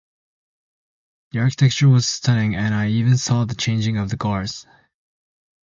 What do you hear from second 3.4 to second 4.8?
the changing of the guards.